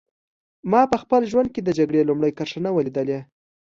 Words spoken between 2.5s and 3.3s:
نه وه لیدلې